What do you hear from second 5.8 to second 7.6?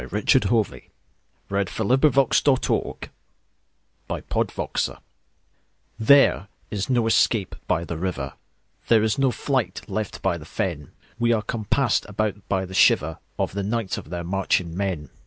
THERE is no escape